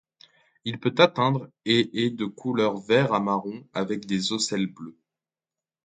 [0.65, 4.97] Il peut atteindre et est de couleur vert à marron avec des ocelles bleues.